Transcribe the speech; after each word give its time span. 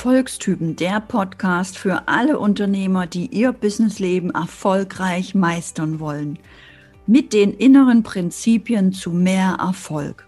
Erfolgstypen, 0.00 0.76
der 0.76 0.98
Podcast 0.98 1.76
für 1.76 2.08
alle 2.08 2.38
Unternehmer, 2.38 3.06
die 3.06 3.26
ihr 3.26 3.52
Businessleben 3.52 4.30
erfolgreich 4.30 5.34
meistern 5.34 6.00
wollen. 6.00 6.38
Mit 7.06 7.34
den 7.34 7.52
inneren 7.52 8.02
Prinzipien 8.02 8.94
zu 8.94 9.10
mehr 9.10 9.58
Erfolg. 9.60 10.26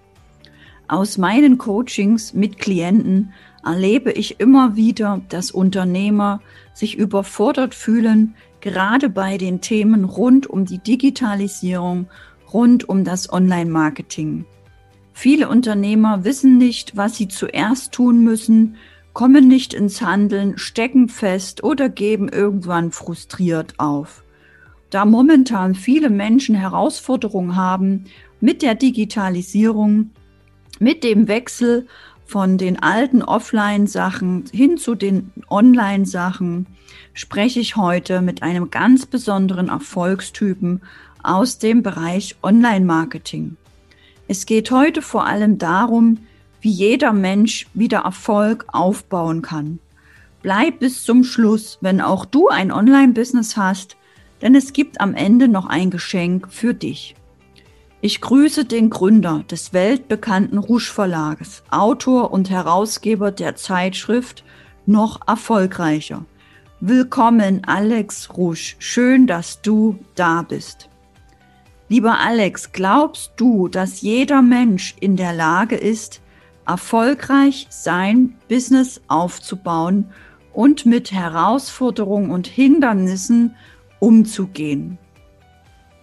Aus 0.88 1.16
meinen 1.16 1.56
Coachings 1.56 2.34
mit 2.34 2.58
Klienten 2.58 3.32
erlebe 3.64 4.12
ich 4.12 4.40
immer 4.40 4.76
wieder, 4.76 5.22
dass 5.30 5.50
Unternehmer 5.50 6.42
sich 6.74 6.98
überfordert 6.98 7.74
fühlen, 7.74 8.34
gerade 8.60 9.08
bei 9.08 9.38
den 9.38 9.62
Themen 9.62 10.04
rund 10.04 10.46
um 10.46 10.66
die 10.66 10.80
Digitalisierung, 10.80 12.08
rund 12.52 12.90
um 12.90 13.04
das 13.04 13.32
Online-Marketing. 13.32 14.44
Viele 15.14 15.48
Unternehmer 15.48 16.24
wissen 16.24 16.58
nicht, 16.58 16.94
was 16.94 17.16
sie 17.16 17.28
zuerst 17.28 17.92
tun 17.92 18.22
müssen 18.22 18.76
kommen 19.12 19.48
nicht 19.48 19.74
ins 19.74 20.00
Handeln, 20.00 20.58
stecken 20.58 21.08
fest 21.08 21.62
oder 21.62 21.88
geben 21.88 22.28
irgendwann 22.28 22.92
frustriert 22.92 23.74
auf. 23.78 24.24
Da 24.90 25.04
momentan 25.04 25.74
viele 25.74 26.10
Menschen 26.10 26.54
Herausforderungen 26.54 27.56
haben 27.56 28.04
mit 28.40 28.62
der 28.62 28.74
Digitalisierung, 28.74 30.10
mit 30.78 31.04
dem 31.04 31.28
Wechsel 31.28 31.86
von 32.26 32.58
den 32.58 32.82
alten 32.82 33.22
Offline-Sachen 33.22 34.44
hin 34.52 34.78
zu 34.78 34.94
den 34.94 35.30
Online-Sachen, 35.50 36.66
spreche 37.14 37.60
ich 37.60 37.76
heute 37.76 38.22
mit 38.22 38.42
einem 38.42 38.70
ganz 38.70 39.06
besonderen 39.06 39.68
Erfolgstypen 39.68 40.82
aus 41.22 41.58
dem 41.58 41.82
Bereich 41.82 42.36
Online-Marketing. 42.42 43.56
Es 44.28 44.46
geht 44.46 44.70
heute 44.70 45.02
vor 45.02 45.26
allem 45.26 45.58
darum, 45.58 46.18
wie 46.62 46.70
jeder 46.70 47.12
Mensch 47.12 47.66
wieder 47.74 47.98
Erfolg 47.98 48.64
aufbauen 48.68 49.42
kann. 49.42 49.80
Bleib 50.42 50.78
bis 50.78 51.04
zum 51.04 51.24
Schluss, 51.24 51.78
wenn 51.82 52.00
auch 52.00 52.24
du 52.24 52.48
ein 52.48 52.72
Online-Business 52.72 53.56
hast, 53.56 53.96
denn 54.40 54.54
es 54.54 54.72
gibt 54.72 55.00
am 55.00 55.14
Ende 55.14 55.48
noch 55.48 55.66
ein 55.66 55.90
Geschenk 55.90 56.48
für 56.50 56.72
dich. 56.72 57.14
Ich 58.00 58.20
grüße 58.20 58.64
den 58.64 58.90
Gründer 58.90 59.44
des 59.48 59.72
weltbekannten 59.72 60.58
Rouge 60.58 60.90
Verlages, 60.92 61.62
Autor 61.70 62.32
und 62.32 62.50
Herausgeber 62.50 63.30
der 63.30 63.54
Zeitschrift 63.54 64.42
Noch 64.86 65.20
erfolgreicher. 65.28 66.24
Willkommen, 66.80 67.62
Alex 67.64 68.30
Rouge. 68.36 68.74
Schön, 68.80 69.28
dass 69.28 69.62
du 69.62 69.98
da 70.16 70.42
bist. 70.42 70.88
Lieber 71.88 72.18
Alex, 72.18 72.72
glaubst 72.72 73.34
du, 73.36 73.68
dass 73.68 74.00
jeder 74.00 74.42
Mensch 74.42 74.96
in 74.98 75.16
der 75.16 75.32
Lage 75.32 75.76
ist, 75.76 76.21
erfolgreich 76.66 77.66
sein 77.70 78.38
Business 78.48 79.00
aufzubauen 79.08 80.12
und 80.52 80.86
mit 80.86 81.12
Herausforderungen 81.12 82.30
und 82.30 82.46
Hindernissen 82.46 83.56
umzugehen. 84.00 84.98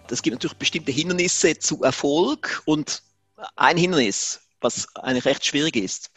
Es 0.10 0.22
gibt 0.24 0.36
natürlich 0.36 0.58
bestimmte 0.58 0.92
Hindernisse 0.92 1.60
zu 1.60 1.84
Erfolg 1.84 2.64
und 2.66 3.04
ein 3.56 3.78
Hindernis, 3.78 4.42
was 4.62 4.88
eigentlich 4.96 5.26
recht 5.26 5.46
schwierig 5.46 5.76
ist, 5.76 6.12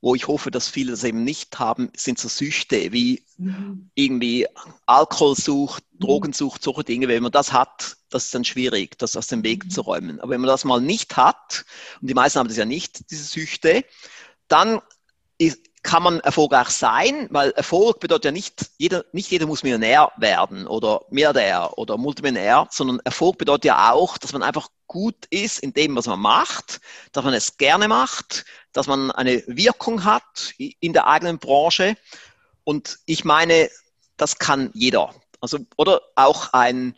wo 0.00 0.14
ich 0.14 0.28
hoffe, 0.28 0.50
dass 0.50 0.68
viele 0.68 0.92
das 0.92 1.04
eben 1.04 1.24
nicht 1.24 1.58
haben, 1.58 1.90
sind 1.96 2.18
so 2.18 2.28
Süchte 2.28 2.92
wie 2.92 3.24
mhm. 3.36 3.90
irgendwie 3.94 4.46
Alkoholsucht, 4.86 5.84
mhm. 5.92 5.98
Drogensucht, 5.98 6.62
solche 6.62 6.84
Dinge. 6.84 7.08
Wenn 7.08 7.22
man 7.22 7.32
das 7.32 7.52
hat, 7.52 7.96
das 8.10 8.26
ist 8.26 8.34
dann 8.34 8.44
schwierig, 8.44 8.98
das 8.98 9.16
aus 9.16 9.26
dem 9.26 9.42
Weg 9.42 9.64
mhm. 9.64 9.70
zu 9.70 9.80
räumen. 9.80 10.20
Aber 10.20 10.30
wenn 10.30 10.40
man 10.40 10.48
das 10.48 10.64
mal 10.64 10.80
nicht 10.80 11.16
hat, 11.16 11.64
und 12.00 12.08
die 12.08 12.14
meisten 12.14 12.38
haben 12.38 12.48
das 12.48 12.56
ja 12.56 12.64
nicht, 12.64 13.10
diese 13.10 13.24
Süchte, 13.24 13.84
dann 14.46 14.80
ist, 15.38 15.60
kann 15.82 16.02
man 16.02 16.20
erfolgreich 16.20 16.68
sein, 16.68 17.28
weil 17.30 17.50
Erfolg 17.52 18.00
bedeutet 18.00 18.26
ja 18.26 18.32
nicht, 18.32 18.70
jeder, 18.78 19.04
nicht 19.12 19.30
jeder 19.30 19.46
muss 19.46 19.62
Millionär 19.62 20.10
werden 20.16 20.66
oder 20.66 21.02
Milliardär 21.10 21.78
oder 21.78 21.96
Multimillionär, 21.96 22.66
sondern 22.70 23.00
Erfolg 23.04 23.38
bedeutet 23.38 23.66
ja 23.66 23.92
auch, 23.92 24.18
dass 24.18 24.32
man 24.32 24.42
einfach 24.42 24.68
gut 24.86 25.26
ist 25.30 25.60
in 25.60 25.72
dem, 25.72 25.94
was 25.96 26.06
man 26.06 26.20
macht, 26.20 26.80
dass 27.12 27.24
man 27.24 27.34
es 27.34 27.56
gerne 27.56 27.88
macht, 27.88 28.44
dass 28.78 28.86
man 28.86 29.10
eine 29.10 29.42
Wirkung 29.48 30.04
hat 30.04 30.54
in 30.56 30.92
der 30.92 31.08
eigenen 31.08 31.40
Branche. 31.40 31.96
Und 32.62 33.00
ich 33.06 33.24
meine, 33.24 33.68
das 34.16 34.38
kann 34.38 34.70
jeder. 34.72 35.12
Also, 35.40 35.58
oder 35.76 36.00
auch 36.14 36.52
ein 36.52 36.94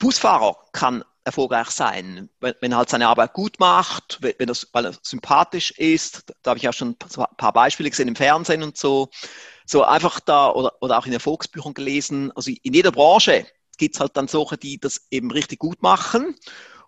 Busfahrer 0.00 0.56
kann 0.72 1.04
erfolgreich 1.22 1.70
sein, 1.70 2.28
wenn, 2.40 2.54
wenn 2.60 2.72
er 2.72 2.78
halt 2.78 2.90
seine 2.90 3.06
Arbeit 3.06 3.32
gut 3.32 3.60
macht, 3.60 4.18
wenn 4.22 4.48
das, 4.48 4.68
weil 4.72 4.86
er 4.86 4.94
sympathisch 5.02 5.70
ist. 5.70 6.24
Da 6.42 6.50
habe 6.50 6.58
ich 6.58 6.68
auch 6.68 6.72
schon 6.72 6.96
ein 6.98 7.36
paar 7.36 7.52
Beispiele 7.52 7.90
gesehen 7.90 8.08
im 8.08 8.16
Fernsehen 8.16 8.64
und 8.64 8.76
so. 8.76 9.08
So 9.66 9.84
einfach 9.84 10.18
da 10.18 10.50
oder, 10.50 10.72
oder 10.82 10.98
auch 10.98 11.06
in 11.06 11.12
Erfolgsbüchern 11.12 11.74
gelesen. 11.74 12.32
Also 12.32 12.50
in 12.50 12.74
jeder 12.74 12.90
Branche 12.90 13.46
gibt 13.78 13.94
es 13.94 14.00
halt 14.00 14.16
dann 14.16 14.26
solche, 14.26 14.58
die 14.58 14.78
das 14.78 15.06
eben 15.10 15.30
richtig 15.30 15.60
gut 15.60 15.80
machen 15.80 16.34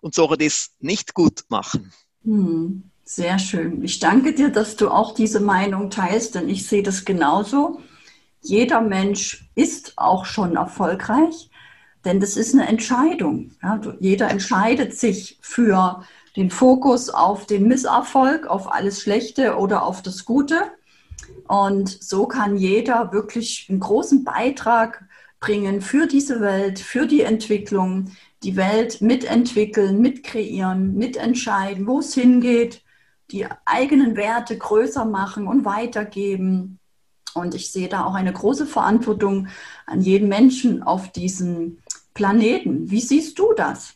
und 0.01 0.13
solche, 0.13 0.37
die 0.37 0.47
es 0.47 0.75
nicht 0.79 1.13
gut 1.13 1.45
machen. 1.47 1.93
Hm, 2.25 2.91
sehr 3.07 3.39
schön. 3.39 3.83
Ich 3.83 3.99
danke 3.99 4.33
dir, 4.33 4.49
dass 4.49 4.75
du 4.75 4.89
auch 4.89 5.13
diese 5.13 5.39
Meinung 5.39 5.89
teilst, 5.89 6.35
denn 6.35 6.49
ich 6.49 6.67
sehe 6.67 6.83
das 6.83 7.05
genauso. 7.05 7.79
Jeder 8.41 8.81
Mensch 8.81 9.49
ist 9.55 9.93
auch 9.95 10.25
schon 10.25 10.55
erfolgreich. 10.55 11.49
Denn 12.05 12.19
das 12.19 12.37
ist 12.37 12.53
eine 12.53 12.67
Entscheidung. 12.67 13.51
Ja, 13.61 13.81
jeder 13.99 14.29
entscheidet 14.29 14.93
sich 14.97 15.39
für 15.41 16.03
den 16.35 16.49
Fokus 16.49 17.09
auf 17.09 17.45
den 17.45 17.67
Misserfolg, 17.67 18.47
auf 18.47 18.71
alles 18.71 19.01
Schlechte 19.01 19.57
oder 19.57 19.83
auf 19.83 20.01
das 20.03 20.23
Gute. 20.23 20.71
Und 21.47 21.89
so 21.89 22.27
kann 22.27 22.57
jeder 22.57 23.11
wirklich 23.11 23.67
einen 23.69 23.79
großen 23.79 24.23
Beitrag 24.23 25.05
bringen 25.39 25.81
für 25.81 26.07
diese 26.07 26.39
Welt, 26.39 26.79
für 26.79 27.07
die 27.07 27.21
Entwicklung, 27.21 28.11
die 28.43 28.55
Welt 28.55 29.01
mitentwickeln, 29.01 29.99
mitkreieren, 29.99 30.95
mitentscheiden, 30.95 31.87
wo 31.87 31.99
es 31.99 32.13
hingeht, 32.13 32.83
die 33.31 33.45
eigenen 33.65 34.15
Werte 34.15 34.57
größer 34.57 35.05
machen 35.05 35.47
und 35.47 35.65
weitergeben. 35.65 36.79
Und 37.33 37.55
ich 37.55 37.71
sehe 37.71 37.89
da 37.89 38.05
auch 38.05 38.15
eine 38.15 38.33
große 38.33 38.65
Verantwortung 38.65 39.47
an 39.85 40.01
jeden 40.01 40.27
Menschen 40.27 40.81
auf 40.83 41.11
diesem 41.11 41.79
Planeten. 42.13 42.89
Wie 42.89 43.01
siehst 43.01 43.37
du 43.37 43.53
das? 43.53 43.93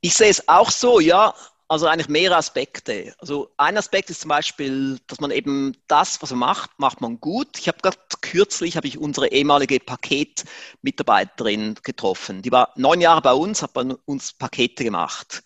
Ich 0.00 0.14
sehe 0.14 0.30
es 0.30 0.48
auch 0.48 0.70
so, 0.70 1.00
ja. 1.00 1.34
Also 1.68 1.86
eigentlich 1.86 2.08
mehrere 2.08 2.36
Aspekte. 2.36 3.14
Also 3.18 3.50
ein 3.56 3.78
Aspekt 3.78 4.10
ist 4.10 4.20
zum 4.20 4.28
Beispiel, 4.28 4.98
dass 5.06 5.20
man 5.20 5.30
eben 5.30 5.74
das, 5.88 6.20
was 6.20 6.30
man 6.30 6.40
macht, 6.40 6.70
macht 6.78 7.00
man 7.00 7.18
gut. 7.18 7.58
Ich 7.58 7.66
habe 7.66 7.78
gerade 7.80 7.96
kürzlich 8.20 8.76
habe 8.76 8.86
ich 8.86 8.98
unsere 8.98 9.28
ehemalige 9.28 9.80
Paketmitarbeiterin 9.80 11.76
getroffen. 11.82 12.42
Die 12.42 12.52
war 12.52 12.74
neun 12.76 13.00
Jahre 13.00 13.22
bei 13.22 13.32
uns, 13.32 13.62
hat 13.62 13.72
bei 13.72 13.84
uns 14.04 14.34
Pakete 14.34 14.84
gemacht. 14.84 15.42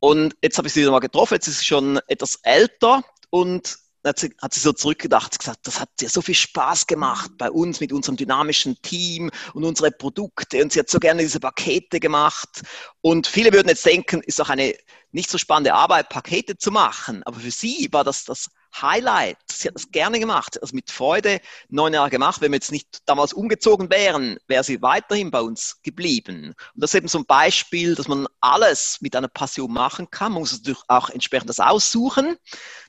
Und 0.00 0.34
jetzt 0.42 0.58
habe 0.58 0.68
ich 0.68 0.74
sie 0.74 0.80
wieder 0.80 0.90
mal 0.90 0.98
getroffen. 0.98 1.34
Jetzt 1.34 1.46
ist 1.46 1.60
sie 1.60 1.66
schon 1.66 2.00
etwas 2.08 2.40
älter 2.42 3.02
und 3.30 3.78
hat 4.04 4.18
sie, 4.18 4.34
hat 4.40 4.54
sie 4.54 4.60
so 4.60 4.72
zurückgedacht, 4.72 5.38
gesagt, 5.38 5.66
das 5.66 5.78
hat 5.78 5.90
ihr 6.00 6.08
so 6.08 6.22
viel 6.22 6.34
Spaß 6.34 6.86
gemacht 6.86 7.32
bei 7.36 7.50
uns 7.50 7.80
mit 7.80 7.92
unserem 7.92 8.16
dynamischen 8.16 8.80
Team 8.80 9.30
und 9.52 9.64
unsere 9.64 9.90
Produkte 9.90 10.62
und 10.62 10.72
sie 10.72 10.78
hat 10.78 10.88
so 10.88 10.98
gerne 10.98 11.20
diese 11.22 11.38
Pakete 11.38 12.00
gemacht. 12.00 12.62
Und 13.02 13.26
viele 13.26 13.52
würden 13.52 13.68
jetzt 13.68 13.84
denken, 13.84 14.22
ist 14.22 14.40
auch 14.40 14.48
eine 14.48 14.74
nicht 15.12 15.30
so 15.30 15.38
spannende 15.38 15.74
Arbeit, 15.74 16.08
Pakete 16.08 16.56
zu 16.56 16.70
machen. 16.70 17.22
Aber 17.24 17.40
für 17.40 17.50
sie 17.50 17.88
war 17.92 18.04
das 18.04 18.24
das 18.24 18.48
Highlight. 18.80 19.38
Sie 19.50 19.68
hat 19.68 19.74
das 19.74 19.90
gerne 19.90 20.18
gemacht, 20.20 20.60
also 20.60 20.74
mit 20.74 20.90
Freude 20.90 21.40
neun 21.68 21.94
Jahre 21.94 22.10
gemacht. 22.10 22.40
Wenn 22.40 22.52
wir 22.52 22.56
jetzt 22.56 22.72
nicht 22.72 22.98
damals 23.06 23.32
umgezogen 23.32 23.90
wären, 23.90 24.38
wäre 24.46 24.64
sie 24.64 24.80
weiterhin 24.82 25.30
bei 25.30 25.40
uns 25.40 25.80
geblieben. 25.82 26.54
Und 26.74 26.82
das 26.82 26.90
ist 26.90 26.98
eben 26.98 27.08
so 27.08 27.18
ein 27.18 27.26
Beispiel, 27.26 27.94
dass 27.94 28.08
man 28.08 28.26
alles 28.40 28.98
mit 29.00 29.14
einer 29.16 29.28
Passion 29.28 29.72
machen 29.72 30.10
kann. 30.10 30.32
Man 30.32 30.42
muss 30.42 30.52
natürlich 30.52 30.80
auch 30.88 31.10
entsprechend 31.10 31.50
das 31.50 31.60
aussuchen, 31.60 32.36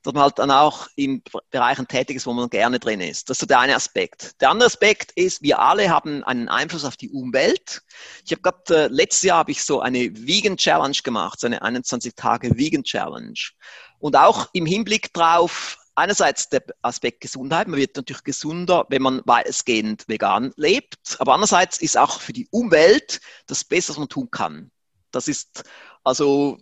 dass 0.03 0.13
man 0.13 0.23
halt 0.23 0.39
dann 0.39 0.51
auch 0.51 0.87
in 0.95 1.23
Bereichen 1.49 1.87
tätig 1.87 2.17
ist, 2.17 2.25
wo 2.25 2.33
man 2.33 2.49
gerne 2.49 2.79
drin 2.79 3.01
ist. 3.01 3.29
Das 3.29 3.35
ist 3.35 3.41
so 3.41 3.45
der 3.45 3.59
eine 3.59 3.75
Aspekt. 3.75 4.39
Der 4.41 4.49
andere 4.49 4.67
Aspekt 4.67 5.11
ist, 5.13 5.41
wir 5.41 5.59
alle 5.59 5.89
haben 5.89 6.23
einen 6.23 6.49
Einfluss 6.49 6.85
auf 6.85 6.97
die 6.97 7.09
Umwelt. 7.09 7.81
Ich 8.25 8.31
habe 8.31 8.41
gerade 8.41 8.85
äh, 8.85 8.87
letztes 8.87 9.23
Jahr 9.23 9.39
habe 9.39 9.51
ich 9.51 9.63
so 9.63 9.81
eine 9.81 10.09
Vegan 10.13 10.57
Challenge 10.57 10.97
gemacht, 11.03 11.39
so 11.39 11.47
eine 11.47 11.61
21 11.61 12.15
Tage 12.15 12.57
Vegan 12.57 12.83
Challenge. 12.83 13.33
Und 14.01 14.15
auch 14.15 14.49
im 14.53 14.65
Hinblick 14.65 15.13
darauf, 15.13 15.77
einerseits 15.95 16.49
der 16.49 16.63
Aspekt 16.81 17.21
Gesundheit, 17.21 17.67
man 17.67 17.79
wird 17.79 17.95
natürlich 17.95 18.23
gesünder, 18.23 18.85
wenn 18.89 19.01
man 19.01 19.21
weitestgehend 19.25 20.07
vegan 20.07 20.51
lebt, 20.55 21.17
aber 21.19 21.33
andererseits 21.33 21.77
ist 21.77 21.97
auch 21.97 22.19
für 22.19 22.33
die 22.33 22.47
Umwelt 22.51 23.21
das 23.45 23.63
Beste, 23.63 23.91
was 23.91 23.99
man 23.99 24.09
tun 24.09 24.29
kann. 24.31 24.71
Das 25.11 25.27
ist 25.27 25.63
also, 26.03 26.57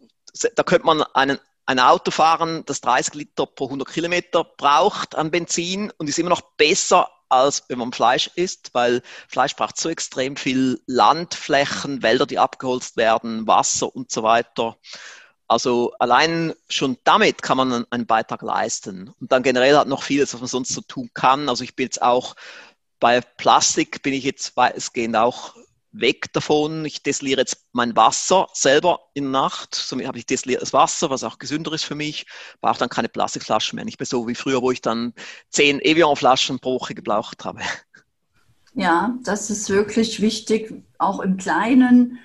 da 0.55 0.63
könnte 0.63 0.85
man 0.85 1.01
einen, 1.13 1.39
ein 1.65 1.79
Auto 1.79 2.11
fahren, 2.11 2.63
das 2.65 2.81
30 2.81 3.13
Liter 3.13 3.45
pro 3.45 3.65
100 3.65 3.87
Kilometer 3.87 4.43
braucht 4.43 5.15
an 5.15 5.31
Benzin 5.31 5.91
und 5.97 6.09
ist 6.09 6.19
immer 6.19 6.29
noch 6.29 6.41
besser 6.57 7.09
als 7.29 7.63
wenn 7.69 7.77
man 7.77 7.93
Fleisch 7.93 8.31
isst, 8.33 8.71
weil 8.73 9.03
Fleisch 9.27 9.55
braucht 9.55 9.77
so 9.77 9.87
extrem 9.89 10.35
viel 10.35 10.81
Landflächen, 10.87 12.01
Wälder, 12.01 12.25
die 12.25 12.39
abgeholzt 12.39 12.97
werden, 12.97 13.45
Wasser 13.45 13.95
und 13.95 14.11
so 14.11 14.23
weiter. 14.23 14.77
Also 15.49 15.93
allein 15.99 16.53
schon 16.69 16.97
damit 17.03 17.41
kann 17.41 17.57
man 17.57 17.85
einen 17.89 18.05
Beitrag 18.05 18.43
leisten. 18.43 19.11
Und 19.19 19.31
dann 19.31 19.43
generell 19.43 19.75
hat 19.75 19.87
noch 19.87 20.03
vieles, 20.03 20.33
was 20.33 20.41
man 20.41 20.47
sonst 20.47 20.73
so 20.73 20.81
tun 20.81 21.09
kann. 21.13 21.49
Also 21.49 21.63
ich 21.63 21.75
bin 21.75 21.85
jetzt 21.85 22.01
auch 22.01 22.35
bei 22.99 23.21
Plastik 23.21 24.01
bin 24.03 24.13
ich 24.13 24.23
jetzt 24.23 24.55
weitestgehend 24.57 25.15
auch 25.15 25.55
weg 25.91 26.31
davon. 26.33 26.85
Ich 26.85 27.01
destilliere 27.01 27.39
jetzt 27.39 27.65
mein 27.71 27.95
Wasser 27.95 28.47
selber 28.53 28.99
in 29.13 29.23
der 29.23 29.41
Nacht. 29.41 29.73
Somit 29.73 30.05
habe 30.05 30.19
ich 30.19 30.25
destilliertes 30.25 30.73
Wasser, 30.73 31.09
was 31.09 31.23
auch 31.23 31.39
gesünder 31.39 31.73
ist 31.73 31.83
für 31.83 31.95
mich. 31.95 32.27
Brauche 32.61 32.77
dann 32.77 32.89
keine 32.89 33.09
Plastikflaschen 33.09 33.75
mehr. 33.75 33.85
Nicht 33.85 33.99
mehr 33.99 34.05
so 34.05 34.27
wie 34.27 34.35
früher, 34.35 34.61
wo 34.61 34.71
ich 34.71 34.81
dann 34.81 35.13
zehn 35.49 35.79
Evian-Flaschen 35.79 36.59
pro 36.59 36.75
Woche 36.75 36.93
gebraucht 36.93 37.43
habe. 37.45 37.61
Ja, 38.75 39.17
das 39.23 39.49
ist 39.49 39.69
wirklich 39.69 40.21
wichtig, 40.21 40.71
auch 40.99 41.21
im 41.21 41.37
Kleinen 41.37 42.19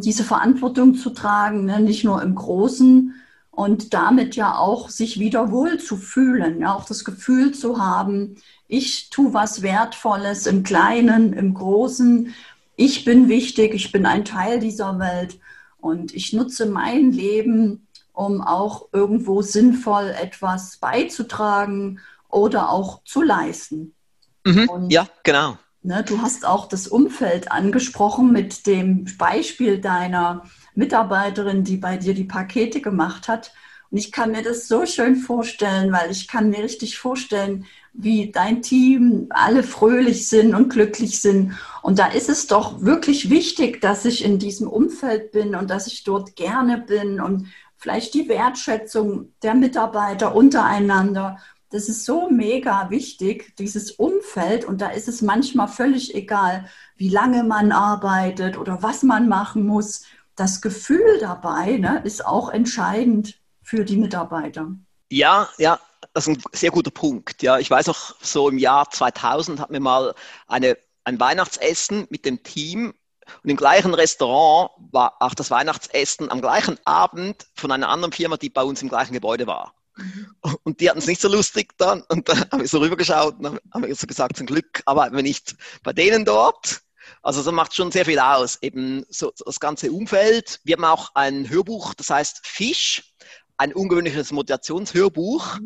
diese 0.00 0.22
Verantwortung 0.22 0.94
zu 0.94 1.10
tragen, 1.10 1.64
ne? 1.64 1.80
nicht 1.80 2.04
nur 2.04 2.22
im 2.22 2.34
Großen 2.34 3.14
und 3.50 3.92
damit 3.92 4.36
ja 4.36 4.56
auch 4.56 4.88
sich 4.88 5.18
wieder 5.18 5.50
wohl 5.50 5.78
zu 5.78 5.96
fühlen, 5.96 6.60
ja, 6.60 6.74
auch 6.74 6.84
das 6.84 7.04
Gefühl 7.04 7.52
zu 7.52 7.82
haben, 7.82 8.36
ich 8.68 9.10
tue 9.10 9.34
was 9.34 9.62
Wertvolles 9.62 10.46
im 10.46 10.62
Kleinen, 10.62 11.32
im 11.32 11.54
Großen 11.54 12.32
ich 12.80 13.04
bin 13.04 13.28
wichtig, 13.28 13.74
ich 13.74 13.90
bin 13.90 14.06
ein 14.06 14.24
Teil 14.24 14.60
dieser 14.60 15.00
Welt 15.00 15.40
und 15.80 16.14
ich 16.14 16.32
nutze 16.32 16.64
mein 16.66 17.10
Leben, 17.10 17.88
um 18.12 18.40
auch 18.40 18.86
irgendwo 18.92 19.42
sinnvoll 19.42 20.14
etwas 20.16 20.76
beizutragen 20.76 21.98
oder 22.28 22.70
auch 22.70 23.02
zu 23.02 23.20
leisten. 23.20 23.96
Mhm, 24.44 24.86
ja, 24.90 25.08
genau. 25.24 25.58
Ne, 25.88 26.04
du 26.04 26.20
hast 26.20 26.44
auch 26.44 26.68
das 26.68 26.86
Umfeld 26.86 27.50
angesprochen 27.50 28.30
mit 28.30 28.66
dem 28.66 29.06
Beispiel 29.16 29.78
deiner 29.78 30.42
Mitarbeiterin, 30.74 31.64
die 31.64 31.78
bei 31.78 31.96
dir 31.96 32.12
die 32.12 32.24
Pakete 32.24 32.82
gemacht 32.82 33.26
hat. 33.26 33.54
Und 33.90 33.96
ich 33.96 34.12
kann 34.12 34.32
mir 34.32 34.42
das 34.42 34.68
so 34.68 34.84
schön 34.84 35.16
vorstellen, 35.16 35.90
weil 35.90 36.10
ich 36.10 36.28
kann 36.28 36.50
mir 36.50 36.62
richtig 36.62 36.98
vorstellen, 36.98 37.64
wie 37.94 38.30
dein 38.30 38.60
Team 38.60 39.28
alle 39.30 39.62
fröhlich 39.62 40.28
sind 40.28 40.54
und 40.54 40.68
glücklich 40.68 41.22
sind. 41.22 41.54
Und 41.80 41.98
da 41.98 42.08
ist 42.08 42.28
es 42.28 42.46
doch 42.46 42.82
wirklich 42.82 43.30
wichtig, 43.30 43.80
dass 43.80 44.04
ich 44.04 44.22
in 44.22 44.38
diesem 44.38 44.68
Umfeld 44.68 45.32
bin 45.32 45.54
und 45.54 45.70
dass 45.70 45.86
ich 45.86 46.04
dort 46.04 46.36
gerne 46.36 46.76
bin 46.76 47.18
und 47.18 47.46
vielleicht 47.78 48.12
die 48.12 48.28
Wertschätzung 48.28 49.32
der 49.42 49.54
Mitarbeiter 49.54 50.34
untereinander. 50.34 51.38
Das 51.70 51.88
ist 51.88 52.04
so 52.04 52.30
mega 52.30 52.90
wichtig, 52.90 53.54
dieses 53.58 53.90
Umfeld. 53.92 54.64
Und 54.64 54.80
da 54.80 54.88
ist 54.88 55.08
es 55.08 55.22
manchmal 55.22 55.68
völlig 55.68 56.14
egal, 56.14 56.68
wie 56.96 57.10
lange 57.10 57.44
man 57.44 57.72
arbeitet 57.72 58.56
oder 58.56 58.82
was 58.82 59.02
man 59.02 59.28
machen 59.28 59.66
muss. 59.66 60.04
Das 60.34 60.60
Gefühl 60.60 61.18
dabei 61.20 61.76
ne, 61.76 62.00
ist 62.04 62.24
auch 62.24 62.50
entscheidend 62.50 63.40
für 63.62 63.84
die 63.84 63.96
Mitarbeiter. 63.96 64.68
Ja, 65.10 65.48
ja, 65.58 65.78
das 66.14 66.26
ist 66.26 66.36
ein 66.36 66.42
sehr 66.52 66.70
guter 66.70 66.90
Punkt. 66.90 67.42
Ja, 67.42 67.58
ich 67.58 67.70
weiß 67.70 67.88
auch, 67.88 68.14
so 68.20 68.48
im 68.48 68.58
Jahr 68.58 68.90
2000 68.90 69.60
hatten 69.60 69.72
wir 69.72 69.80
mal 69.80 70.14
eine, 70.46 70.78
ein 71.04 71.20
Weihnachtsessen 71.20 72.06
mit 72.10 72.24
dem 72.24 72.42
Team 72.42 72.94
und 73.42 73.50
im 73.50 73.56
gleichen 73.56 73.94
Restaurant 73.94 74.70
war 74.90 75.16
auch 75.20 75.34
das 75.34 75.50
Weihnachtsessen 75.50 76.30
am 76.30 76.40
gleichen 76.40 76.78
Abend 76.84 77.46
von 77.54 77.72
einer 77.72 77.88
anderen 77.88 78.12
Firma, 78.12 78.36
die 78.36 78.50
bei 78.50 78.62
uns 78.62 78.82
im 78.82 78.88
gleichen 78.88 79.12
Gebäude 79.12 79.46
war. 79.46 79.74
Mhm. 79.98 80.58
Und 80.62 80.80
die 80.80 80.88
hatten 80.88 81.00
es 81.00 81.06
nicht 81.06 81.20
so 81.20 81.28
lustig 81.28 81.76
dann. 81.76 82.02
Und 82.08 82.28
da 82.28 82.38
haben 82.50 82.60
wir 82.60 82.68
so 82.68 82.78
rübergeschaut 82.78 83.38
und 83.38 83.60
haben 83.72 83.86
wir 83.86 83.94
so 83.94 84.06
gesagt, 84.06 84.36
zum 84.36 84.46
Glück 84.46 84.82
arbeiten 84.86 85.16
wir 85.16 85.22
nicht 85.22 85.56
bei 85.82 85.92
denen 85.92 86.24
dort. 86.24 86.80
Also 87.22 87.42
das 87.42 87.52
macht 87.52 87.74
schon 87.74 87.90
sehr 87.90 88.04
viel 88.04 88.18
aus, 88.18 88.58
eben 88.62 89.04
so 89.08 89.32
das 89.44 89.60
ganze 89.60 89.90
Umfeld. 89.90 90.60
Wir 90.64 90.76
haben 90.76 90.84
auch 90.84 91.10
ein 91.14 91.48
Hörbuch, 91.48 91.94
das 91.94 92.10
heißt 92.10 92.46
Fisch 92.46 93.14
ein 93.56 93.74
ungewöhnliches 93.74 94.30
Motivationshörbuch. 94.30 95.58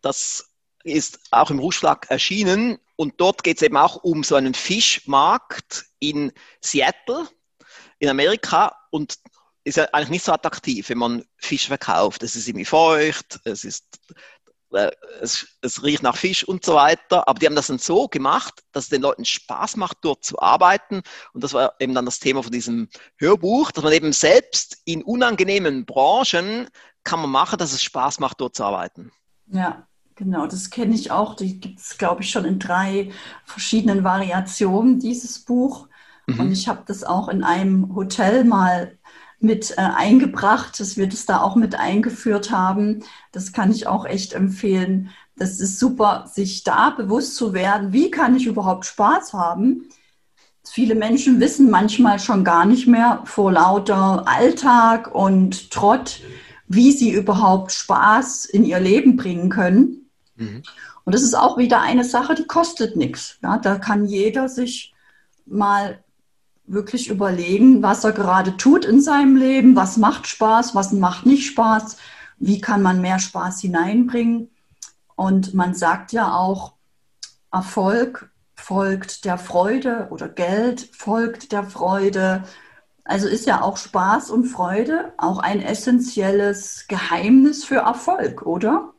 Das 0.00 0.50
ist 0.82 1.18
auch 1.30 1.50
im 1.50 1.58
Rufschlag 1.58 2.10
erschienen. 2.10 2.78
Und 2.96 3.14
dort 3.18 3.42
geht 3.42 3.58
es 3.58 3.62
eben 3.62 3.76
auch 3.76 3.96
um 3.96 4.24
so 4.24 4.34
einen 4.34 4.54
Fischmarkt 4.54 5.86
in 5.98 6.32
Seattle, 6.60 7.28
in 7.98 8.08
Amerika. 8.08 8.76
Und 8.90 9.18
ist 9.64 9.76
ja 9.76 9.84
eigentlich 9.92 10.10
nicht 10.10 10.24
so 10.24 10.32
attraktiv, 10.32 10.88
wenn 10.88 10.98
man 10.98 11.24
Fisch 11.38 11.66
verkauft. 11.66 12.22
Es 12.22 12.36
ist 12.36 12.46
irgendwie 12.46 12.66
feucht, 12.66 13.40
es 13.44 13.64
ist 13.64 13.84
äh, 14.74 14.90
es, 15.20 15.46
es, 15.62 15.82
riecht 15.82 16.02
nach 16.02 16.16
Fisch 16.16 16.46
und 16.46 16.64
so 16.64 16.74
weiter. 16.74 17.28
Aber 17.28 17.38
die 17.38 17.46
haben 17.46 17.54
das 17.54 17.68
dann 17.68 17.78
so 17.78 18.08
gemacht, 18.08 18.62
dass 18.72 18.84
es 18.84 18.90
den 18.90 19.02
Leuten 19.02 19.24
Spaß 19.24 19.76
macht, 19.76 19.98
dort 20.02 20.24
zu 20.24 20.38
arbeiten. 20.40 21.02
Und 21.32 21.44
das 21.44 21.54
war 21.54 21.74
eben 21.78 21.94
dann 21.94 22.04
das 22.04 22.18
Thema 22.18 22.42
von 22.42 22.52
diesem 22.52 22.88
Hörbuch, 23.16 23.70
dass 23.70 23.84
man 23.84 23.92
eben 23.92 24.12
selbst 24.12 24.78
in 24.84 25.02
unangenehmen 25.02 25.86
Branchen 25.86 26.68
kann 27.04 27.20
man 27.20 27.30
machen, 27.30 27.58
dass 27.58 27.72
es 27.72 27.82
Spaß 27.82 28.18
macht, 28.18 28.40
dort 28.40 28.56
zu 28.56 28.64
arbeiten. 28.64 29.12
Ja, 29.46 29.86
genau, 30.16 30.46
das 30.46 30.70
kenne 30.70 30.94
ich 30.94 31.10
auch. 31.10 31.36
Die 31.36 31.60
gibt 31.60 31.78
es, 31.80 31.96
glaube 31.96 32.22
ich, 32.22 32.30
schon 32.30 32.44
in 32.44 32.58
drei 32.58 33.12
verschiedenen 33.44 34.02
Variationen, 34.04 34.98
dieses 34.98 35.38
Buch. 35.38 35.88
Mhm. 36.26 36.40
Und 36.40 36.52
ich 36.52 36.66
habe 36.66 36.82
das 36.86 37.04
auch 37.04 37.28
in 37.28 37.44
einem 37.44 37.94
Hotel 37.94 38.44
mal 38.44 38.98
mit 39.44 39.72
äh, 39.72 39.82
eingebracht, 39.82 40.80
dass 40.80 40.96
wir 40.96 41.06
das 41.06 41.26
da 41.26 41.40
auch 41.40 41.54
mit 41.54 41.74
eingeführt 41.74 42.50
haben. 42.50 43.04
Das 43.32 43.52
kann 43.52 43.70
ich 43.70 43.86
auch 43.86 44.06
echt 44.06 44.32
empfehlen. 44.32 45.10
Das 45.36 45.60
ist 45.60 45.78
super, 45.78 46.26
sich 46.32 46.64
da 46.64 46.90
bewusst 46.90 47.36
zu 47.36 47.52
werden, 47.52 47.92
wie 47.92 48.10
kann 48.10 48.36
ich 48.36 48.46
überhaupt 48.46 48.86
Spaß 48.86 49.32
haben. 49.32 49.88
Viele 50.66 50.94
Menschen 50.94 51.40
wissen 51.40 51.70
manchmal 51.70 52.18
schon 52.18 52.42
gar 52.42 52.64
nicht 52.64 52.86
mehr 52.86 53.22
vor 53.24 53.52
lauter 53.52 54.26
Alltag 54.26 55.14
und 55.14 55.70
Trott, 55.70 56.20
wie 56.66 56.92
sie 56.92 57.10
überhaupt 57.10 57.72
Spaß 57.72 58.46
in 58.46 58.64
ihr 58.64 58.80
Leben 58.80 59.16
bringen 59.16 59.50
können. 59.50 60.10
Mhm. 60.36 60.62
Und 61.04 61.14
das 61.14 61.22
ist 61.22 61.34
auch 61.34 61.58
wieder 61.58 61.82
eine 61.82 62.04
Sache, 62.04 62.34
die 62.34 62.46
kostet 62.46 62.96
nichts. 62.96 63.38
Ja, 63.42 63.58
da 63.58 63.76
kann 63.78 64.06
jeder 64.06 64.48
sich 64.48 64.94
mal 65.46 66.02
wirklich 66.66 67.08
überlegen, 67.08 67.82
was 67.82 68.04
er 68.04 68.12
gerade 68.12 68.56
tut 68.56 68.84
in 68.84 69.00
seinem 69.00 69.36
Leben, 69.36 69.76
was 69.76 69.96
macht 69.96 70.26
Spaß, 70.26 70.74
was 70.74 70.92
macht 70.92 71.26
nicht 71.26 71.46
Spaß, 71.46 71.96
wie 72.38 72.60
kann 72.60 72.82
man 72.82 73.00
mehr 73.00 73.18
Spaß 73.18 73.60
hineinbringen. 73.60 74.50
Und 75.16 75.54
man 75.54 75.74
sagt 75.74 76.12
ja 76.12 76.34
auch, 76.34 76.74
Erfolg 77.52 78.30
folgt 78.56 79.24
der 79.24 79.38
Freude 79.38 80.08
oder 80.10 80.28
Geld 80.28 80.88
folgt 80.92 81.52
der 81.52 81.64
Freude. 81.64 82.44
Also 83.04 83.28
ist 83.28 83.46
ja 83.46 83.60
auch 83.60 83.76
Spaß 83.76 84.30
und 84.30 84.46
Freude 84.46 85.12
auch 85.18 85.38
ein 85.38 85.60
essentielles 85.60 86.86
Geheimnis 86.88 87.64
für 87.64 87.80
Erfolg, 87.80 88.42
oder? 88.42 88.94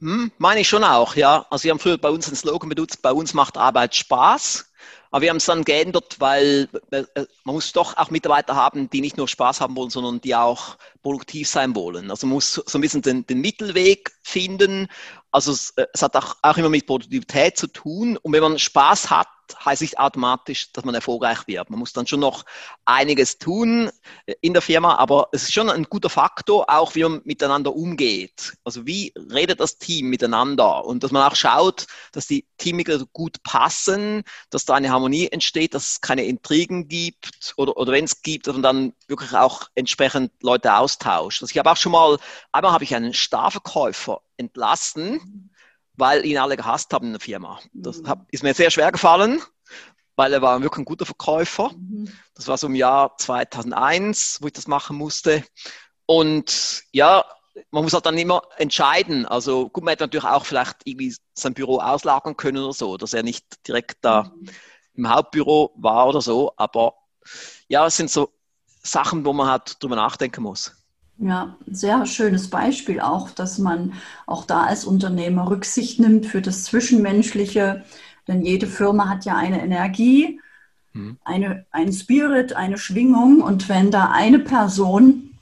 Hm, 0.00 0.30
meine 0.38 0.60
ich 0.60 0.68
schon 0.68 0.84
auch, 0.84 1.16
ja. 1.16 1.44
Also 1.50 1.64
wir 1.64 1.72
haben 1.72 1.80
früher 1.80 1.98
bei 1.98 2.10
uns 2.10 2.28
einen 2.28 2.36
Slogan 2.36 2.68
benutzt, 2.68 3.02
bei 3.02 3.12
uns 3.12 3.34
macht 3.34 3.58
Arbeit 3.58 3.96
Spaß. 3.96 4.70
Aber 5.10 5.22
wir 5.22 5.30
haben 5.30 5.38
es 5.38 5.46
dann 5.46 5.64
geändert, 5.64 6.16
weil 6.18 6.68
äh, 6.90 7.04
man 7.44 7.54
muss 7.54 7.72
doch 7.72 7.96
auch 7.96 8.10
Mitarbeiter 8.10 8.54
haben, 8.54 8.90
die 8.90 9.00
nicht 9.00 9.16
nur 9.16 9.28
Spaß 9.28 9.60
haben 9.60 9.76
wollen, 9.76 9.90
sondern 9.90 10.20
die 10.20 10.34
auch 10.34 10.76
produktiv 11.02 11.48
sein 11.48 11.74
wollen. 11.74 12.10
Also 12.10 12.26
man 12.26 12.34
muss 12.34 12.54
so 12.54 12.78
ein 12.78 12.80
bisschen 12.80 13.02
den, 13.02 13.26
den 13.26 13.40
Mittelweg 13.40 14.12
finden. 14.22 14.88
Also 15.30 15.52
es, 15.52 15.70
äh, 15.76 15.86
es 15.92 16.02
hat 16.02 16.16
auch, 16.16 16.36
auch 16.42 16.56
immer 16.56 16.68
mit 16.68 16.86
Produktivität 16.86 17.56
zu 17.56 17.66
tun. 17.66 18.16
Und 18.18 18.32
wenn 18.32 18.42
man 18.42 18.58
Spaß 18.58 19.10
hat, 19.10 19.28
heißt 19.64 19.82
nicht 19.82 19.98
automatisch, 19.98 20.72
dass 20.72 20.84
man 20.84 20.94
erfolgreich 20.94 21.46
wird. 21.46 21.70
Man 21.70 21.78
muss 21.78 21.92
dann 21.92 22.06
schon 22.06 22.20
noch 22.20 22.44
einiges 22.84 23.38
tun 23.38 23.90
in 24.40 24.52
der 24.52 24.62
Firma, 24.62 24.96
aber 24.96 25.28
es 25.32 25.44
ist 25.44 25.54
schon 25.54 25.70
ein 25.70 25.84
guter 25.84 26.10
Faktor, 26.10 26.66
auch 26.68 26.94
wie 26.94 27.02
man 27.02 27.20
miteinander 27.24 27.74
umgeht. 27.74 28.54
Also 28.64 28.86
wie 28.86 29.12
redet 29.32 29.60
das 29.60 29.78
Team 29.78 30.08
miteinander 30.08 30.84
und 30.84 31.02
dass 31.02 31.12
man 31.12 31.22
auch 31.22 31.36
schaut, 31.36 31.86
dass 32.12 32.26
die 32.26 32.46
Teammitglieder 32.58 33.06
gut 33.12 33.42
passen, 33.42 34.22
dass 34.50 34.64
da 34.64 34.74
eine 34.74 34.90
Harmonie 34.90 35.28
entsteht, 35.28 35.74
dass 35.74 35.92
es 35.92 36.00
keine 36.00 36.24
Intrigen 36.24 36.88
gibt 36.88 37.54
oder, 37.56 37.76
oder 37.76 37.92
wenn 37.92 38.04
es 38.04 38.22
gibt, 38.22 38.46
dass 38.46 38.54
man 38.54 38.62
dann 38.62 38.92
wirklich 39.06 39.32
auch 39.32 39.68
entsprechend 39.74 40.32
Leute 40.42 40.74
austauscht. 40.74 41.42
Also 41.42 41.52
ich 41.52 41.58
habe 41.58 41.70
auch 41.70 41.76
schon 41.76 41.92
mal, 41.92 42.18
einmal 42.52 42.72
habe 42.72 42.84
ich 42.84 42.94
einen 42.94 43.14
Starverkäufer 43.14 44.20
entlassen, 44.36 45.47
weil 45.98 46.24
ihn 46.24 46.38
alle 46.38 46.56
gehasst 46.56 46.92
haben 46.92 47.06
in 47.06 47.12
der 47.12 47.20
Firma. 47.20 47.58
Das 47.72 48.00
mhm. 48.02 48.26
ist 48.30 48.42
mir 48.42 48.54
sehr 48.54 48.70
schwer 48.70 48.92
gefallen, 48.92 49.42
weil 50.16 50.32
er 50.32 50.40
war 50.42 50.62
wirklich 50.62 50.82
ein 50.82 50.84
guter 50.84 51.04
Verkäufer. 51.04 51.70
Mhm. 51.70 52.10
Das 52.34 52.46
war 52.46 52.56
so 52.56 52.68
im 52.68 52.76
Jahr 52.76 53.16
2001, 53.18 54.38
wo 54.40 54.46
ich 54.46 54.52
das 54.52 54.68
machen 54.68 54.96
musste. 54.96 55.44
Und 56.06 56.84
ja, 56.92 57.24
man 57.72 57.82
muss 57.82 57.92
halt 57.92 58.06
dann 58.06 58.16
immer 58.16 58.42
entscheiden. 58.56 59.26
Also 59.26 59.68
gut, 59.68 59.82
man 59.82 59.92
hätte 59.92 60.04
natürlich 60.04 60.24
auch 60.24 60.46
vielleicht 60.46 60.76
irgendwie 60.84 61.14
sein 61.34 61.54
Büro 61.54 61.78
auslagern 61.78 62.36
können 62.36 62.58
oder 62.58 62.72
so, 62.72 62.96
dass 62.96 63.12
er 63.12 63.24
nicht 63.24 63.44
direkt 63.66 63.98
da 64.02 64.32
im 64.94 65.08
Hauptbüro 65.08 65.72
war 65.76 66.08
oder 66.08 66.22
so. 66.22 66.52
Aber 66.56 66.94
ja, 67.68 67.86
es 67.86 67.96
sind 67.96 68.10
so 68.10 68.32
Sachen, 68.82 69.24
wo 69.24 69.32
man 69.32 69.48
halt 69.48 69.82
drüber 69.82 69.96
nachdenken 69.96 70.42
muss. 70.42 70.77
Ja, 71.20 71.56
sehr 71.66 72.06
schönes 72.06 72.48
Beispiel 72.48 73.00
auch, 73.00 73.30
dass 73.30 73.58
man 73.58 73.94
auch 74.26 74.44
da 74.44 74.62
als 74.62 74.84
Unternehmer 74.84 75.50
Rücksicht 75.50 75.98
nimmt 75.98 76.26
für 76.26 76.40
das 76.40 76.64
Zwischenmenschliche. 76.64 77.84
Denn 78.28 78.42
jede 78.42 78.68
Firma 78.68 79.08
hat 79.08 79.24
ja 79.24 79.36
eine 79.36 79.60
Energie, 79.60 80.40
mhm. 80.92 81.18
eine, 81.24 81.66
ein 81.72 81.92
Spirit, 81.92 82.52
eine 82.52 82.78
Schwingung. 82.78 83.40
Und 83.40 83.68
wenn 83.68 83.90
da 83.90 84.10
eine 84.12 84.38
Person 84.38 85.34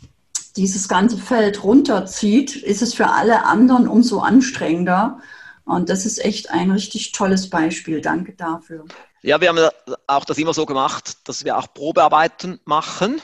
dieses 0.56 0.88
ganze 0.88 1.18
Feld 1.18 1.62
runterzieht, 1.62 2.56
ist 2.56 2.80
es 2.80 2.94
für 2.94 3.10
alle 3.10 3.44
anderen 3.44 3.86
umso 3.86 4.20
anstrengender. 4.20 5.20
Und 5.66 5.90
das 5.90 6.06
ist 6.06 6.24
echt 6.24 6.50
ein 6.50 6.70
richtig 6.70 7.12
tolles 7.12 7.50
Beispiel. 7.50 8.00
Danke 8.00 8.32
dafür. 8.32 8.86
Ja, 9.22 9.40
wir 9.40 9.48
haben 9.48 9.58
auch 10.06 10.24
das 10.24 10.38
immer 10.38 10.54
so 10.54 10.64
gemacht, 10.64 11.28
dass 11.28 11.44
wir 11.44 11.58
auch 11.58 11.74
Probearbeiten 11.74 12.60
machen. 12.64 13.20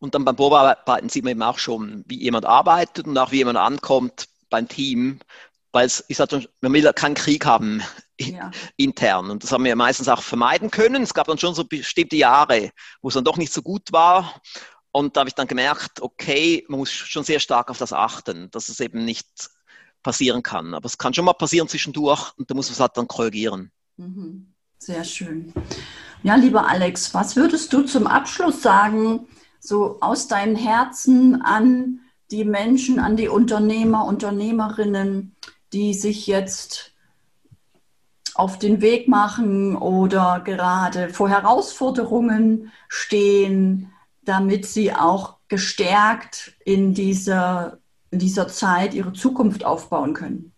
Und 0.00 0.14
dann 0.14 0.24
beim 0.24 0.36
Probearbeiten 0.36 1.08
sieht 1.08 1.24
man 1.24 1.32
eben 1.32 1.42
auch 1.42 1.58
schon, 1.58 2.04
wie 2.06 2.18
jemand 2.18 2.46
arbeitet 2.46 3.06
und 3.06 3.16
auch 3.18 3.32
wie 3.32 3.36
jemand 3.36 3.58
ankommt 3.58 4.28
beim 4.48 4.66
Team. 4.66 5.20
Weil 5.72 5.86
es 5.86 6.00
ist 6.00 6.18
halt, 6.18 6.50
man 6.60 6.72
will 6.72 6.90
keinen 6.94 7.14
Krieg 7.14 7.46
haben 7.46 7.82
ja. 8.20 8.50
intern. 8.76 9.30
Und 9.30 9.44
das 9.44 9.52
haben 9.52 9.64
wir 9.64 9.76
meistens 9.76 10.08
auch 10.08 10.22
vermeiden 10.22 10.70
können. 10.70 11.02
Es 11.02 11.14
gab 11.14 11.28
dann 11.28 11.38
schon 11.38 11.54
so 11.54 11.64
bestimmte 11.64 12.16
Jahre, 12.16 12.70
wo 13.02 13.08
es 13.08 13.14
dann 13.14 13.24
doch 13.24 13.36
nicht 13.36 13.52
so 13.52 13.62
gut 13.62 13.92
war. 13.92 14.40
Und 14.90 15.16
da 15.16 15.20
habe 15.20 15.28
ich 15.28 15.34
dann 15.34 15.46
gemerkt, 15.46 16.00
okay, 16.00 16.64
man 16.68 16.80
muss 16.80 16.90
schon 16.90 17.22
sehr 17.22 17.38
stark 17.38 17.70
auf 17.70 17.78
das 17.78 17.92
achten, 17.92 18.50
dass 18.50 18.68
es 18.68 18.80
eben 18.80 19.04
nicht 19.04 19.28
passieren 20.02 20.42
kann. 20.42 20.74
Aber 20.74 20.86
es 20.86 20.98
kann 20.98 21.14
schon 21.14 21.26
mal 21.26 21.34
passieren 21.34 21.68
zwischendurch 21.68 22.32
und 22.36 22.50
da 22.50 22.54
muss 22.54 22.68
man 22.68 22.72
es 22.72 22.80
halt 22.80 22.96
dann 22.96 23.06
korrigieren. 23.06 23.70
Mhm. 23.96 24.52
Sehr 24.78 25.04
schön. 25.04 25.52
Ja, 26.22 26.36
lieber 26.36 26.66
Alex, 26.66 27.12
was 27.12 27.36
würdest 27.36 27.72
du 27.72 27.82
zum 27.82 28.06
Abschluss 28.06 28.62
sagen, 28.62 29.28
so 29.60 29.98
aus 30.00 30.26
deinem 30.26 30.56
Herzen 30.56 31.42
an 31.42 32.00
die 32.30 32.44
Menschen, 32.44 32.98
an 32.98 33.16
die 33.16 33.28
Unternehmer, 33.28 34.06
Unternehmerinnen, 34.06 35.36
die 35.72 35.94
sich 35.94 36.26
jetzt 36.26 36.92
auf 38.34 38.58
den 38.58 38.80
Weg 38.80 39.06
machen 39.06 39.76
oder 39.76 40.40
gerade 40.44 41.10
vor 41.10 41.28
Herausforderungen 41.28 42.72
stehen, 42.88 43.92
damit 44.22 44.66
sie 44.66 44.94
auch 44.94 45.36
gestärkt 45.48 46.52
in 46.64 46.94
dieser, 46.94 47.78
in 48.10 48.18
dieser 48.18 48.48
Zeit 48.48 48.94
ihre 48.94 49.12
Zukunft 49.12 49.64
aufbauen 49.64 50.14
können? 50.14 50.52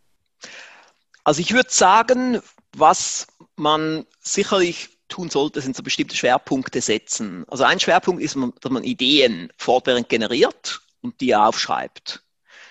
Also 1.24 1.40
ich 1.40 1.52
würde 1.52 1.70
sagen, 1.70 2.40
was 2.76 3.26
man 3.56 4.06
sicherlich 4.20 4.98
tun 5.12 5.30
sollte, 5.30 5.60
sind 5.60 5.76
so 5.76 5.82
bestimmte 5.82 6.16
Schwerpunkte 6.16 6.80
setzen. 6.80 7.44
Also 7.48 7.64
ein 7.64 7.80
Schwerpunkt 7.80 8.22
ist, 8.22 8.36
dass 8.60 8.72
man 8.72 8.84
Ideen 8.84 9.52
fortwährend 9.56 10.08
generiert 10.08 10.80
und 11.02 11.20
die 11.20 11.34
aufschreibt. 11.34 12.22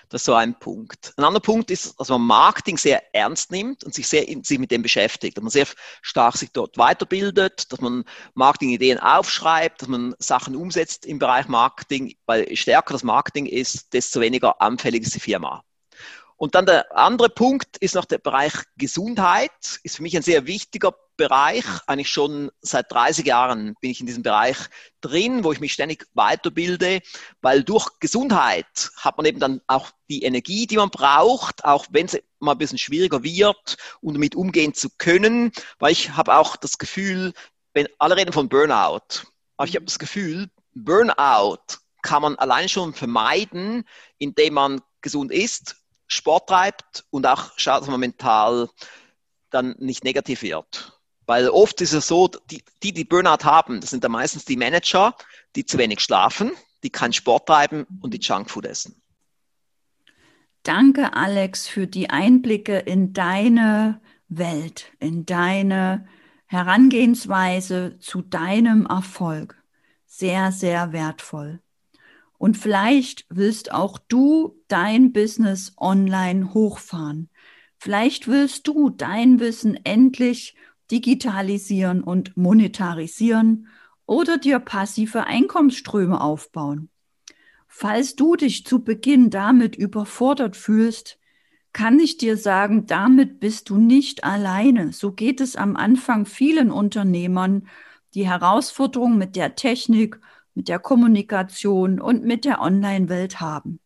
Das 0.10 0.21
ist 0.21 0.25
so 0.25 0.33
ein 0.33 0.60
Punkt. 0.60 1.13
Ein 1.15 1.24
anderer 1.24 1.41
Punkt 1.41 1.71
ist, 1.71 1.98
dass 1.98 2.10
man 2.10 2.21
Marketing 2.21 2.77
sehr 2.77 3.15
ernst 3.15 3.50
nimmt 3.50 3.86
und 3.86 3.93
sich 3.93 4.10
sehr 4.10 4.25
sich 4.43 4.60
mit 4.60 4.69
dem 4.69 4.81
beschäftigt, 4.81 5.38
dass 5.38 5.41
man 5.41 5.51
sehr 5.51 5.67
stark 6.01 6.36
sich 6.36 6.51
dort 6.51 6.77
weiterbildet, 6.77 7.71
dass 7.71 7.79
man 7.79 8.03
Marketingideen 8.33 9.00
aufschreibt, 9.00 9.81
dass 9.81 9.88
man 9.88 10.13
Sachen 10.19 10.57
umsetzt 10.57 11.05
im 11.05 11.17
Bereich 11.17 11.48
Marketing, 11.48 12.13
weil 12.25 12.50
je 12.50 12.57
stärker 12.57 12.93
das 12.93 13.03
Marketing 13.03 13.45
ist, 13.45 13.93
desto 13.93 14.19
weniger 14.19 14.62
anfällig 14.62 15.03
ist 15.03 15.15
die 15.15 15.21
Firma. 15.21 15.63
Und 16.36 16.55
dann 16.55 16.65
der 16.65 16.93
andere 16.98 17.29
Punkt 17.29 17.77
ist 17.77 17.95
noch 17.95 18.05
der 18.05 18.17
Bereich 18.17 18.53
Gesundheit, 18.75 19.79
ist 19.83 19.95
für 19.95 20.01
mich 20.01 20.17
ein 20.17 20.24
sehr 20.24 20.45
wichtiger 20.45 20.93
Bereich. 21.21 21.65
Eigentlich 21.85 22.09
schon 22.09 22.49
seit 22.61 22.91
30 22.91 23.27
Jahren 23.27 23.75
bin 23.79 23.91
ich 23.91 23.99
in 23.99 24.07
diesem 24.07 24.23
Bereich 24.23 24.57
drin, 25.01 25.43
wo 25.43 25.51
ich 25.51 25.59
mich 25.59 25.73
ständig 25.73 26.07
weiterbilde, 26.15 27.01
weil 27.41 27.63
durch 27.63 27.99
Gesundheit 27.99 28.89
hat 28.97 29.17
man 29.17 29.27
eben 29.27 29.39
dann 29.39 29.61
auch 29.67 29.91
die 30.09 30.23
Energie, 30.23 30.65
die 30.65 30.77
man 30.77 30.89
braucht, 30.89 31.63
auch 31.63 31.85
wenn 31.91 32.07
es 32.07 32.17
mal 32.39 32.53
ein 32.53 32.57
bisschen 32.57 32.79
schwieriger 32.79 33.21
wird, 33.21 33.77
um 34.01 34.13
damit 34.13 34.35
umgehen 34.35 34.73
zu 34.73 34.89
können, 34.97 35.51
weil 35.77 35.91
ich 35.91 36.09
habe 36.11 36.35
auch 36.35 36.55
das 36.55 36.79
Gefühl, 36.79 37.33
wenn 37.73 37.87
alle 37.99 38.17
reden 38.17 38.33
von 38.33 38.49
Burnout, 38.49 39.27
aber 39.57 39.67
ich 39.67 39.75
habe 39.75 39.85
das 39.85 39.99
Gefühl, 39.99 40.49
Burnout 40.73 41.59
kann 42.01 42.23
man 42.23 42.35
allein 42.37 42.67
schon 42.67 42.95
vermeiden, 42.95 43.85
indem 44.17 44.55
man 44.55 44.81
gesund 45.01 45.31
ist, 45.31 45.75
Sport 46.07 46.49
treibt 46.49 47.05
und 47.11 47.27
auch 47.27 47.51
schaut, 47.57 47.81
dass 47.81 47.89
man 47.89 47.99
mental 47.99 48.69
dann 49.51 49.75
nicht 49.77 50.03
negativ 50.03 50.41
wird. 50.41 51.00
Weil 51.25 51.49
oft 51.49 51.79
ist 51.81 51.93
es 51.93 52.07
so, 52.07 52.27
die, 52.49 52.63
die, 52.83 52.93
die 52.93 53.05
Burnout 53.05 53.43
haben, 53.43 53.79
das 53.79 53.91
sind 53.91 54.03
dann 54.03 54.11
meistens 54.11 54.45
die 54.45 54.57
Manager, 54.57 55.15
die 55.55 55.65
zu 55.65 55.77
wenig 55.77 55.99
schlafen, 55.99 56.51
die 56.83 56.89
keinen 56.89 57.13
Sport 57.13 57.47
treiben 57.47 57.85
und 58.01 58.13
die 58.13 58.19
Junkfood 58.19 58.65
essen. 58.65 59.01
Danke, 60.63 61.13
Alex, 61.13 61.67
für 61.67 61.87
die 61.87 62.09
Einblicke 62.09 62.77
in 62.77 63.13
deine 63.13 63.99
Welt, 64.27 64.91
in 64.99 65.25
deine 65.25 66.07
Herangehensweise 66.45 67.97
zu 67.99 68.21
deinem 68.21 68.85
Erfolg. 68.85 69.61
Sehr, 70.05 70.51
sehr 70.51 70.91
wertvoll. 70.91 71.61
Und 72.37 72.57
vielleicht 72.57 73.25
willst 73.29 73.71
auch 73.71 73.97
du 73.97 74.59
dein 74.67 75.13
Business 75.13 75.73
online 75.77 76.53
hochfahren. 76.53 77.29
Vielleicht 77.77 78.27
willst 78.27 78.67
du 78.67 78.89
dein 78.89 79.39
Wissen 79.39 79.79
endlich 79.83 80.55
digitalisieren 80.91 82.03
und 82.03 82.36
monetarisieren 82.38 83.67
oder 84.05 84.38
dir 84.38 84.60
passive 84.60 85.25
Einkommensströme 85.25 86.19
aufbauen. 86.19 86.89
Falls 87.67 88.15
du 88.15 88.36
dich 88.36 88.65
zu 88.65 88.83
Beginn 88.83 89.29
damit 89.29 89.75
überfordert 89.75 90.57
fühlst, 90.57 91.17
kann 91.74 92.00
ich 92.00 92.17
dir 92.17 92.36
sagen, 92.36 92.86
damit 92.86 93.39
bist 93.39 93.69
du 93.69 93.77
nicht 93.77 94.25
alleine. 94.25 94.91
So 94.91 95.13
geht 95.13 95.39
es 95.39 95.55
am 95.55 95.77
Anfang 95.77 96.25
vielen 96.25 96.69
Unternehmern, 96.69 97.67
die 98.13 98.27
Herausforderungen 98.27 99.17
mit 99.17 99.38
der 99.38 99.55
Technik 99.55 100.19
mit 100.53 100.67
der 100.67 100.79
Kommunikation 100.79 102.01
und 102.01 102.24
mit 102.25 102.45
der 102.45 102.62
Online-Welt 102.62 103.39
haben. 103.39 103.79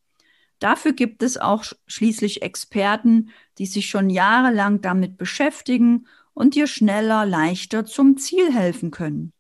Dafür 0.60 0.94
gibt 0.94 1.22
es 1.22 1.38
auch 1.38 1.64
schließlich 1.86 2.42
Experten, 2.42 3.30
die 3.58 3.66
sich 3.66 3.88
schon 3.88 4.10
jahrelang 4.10 4.82
damit 4.82 5.18
beschäftigen 5.18 6.08
und 6.36 6.54
dir 6.54 6.68
schneller, 6.68 7.26
leichter 7.26 7.86
zum 7.86 8.18
Ziel 8.18 8.54
helfen 8.54 8.92
können. 8.92 9.34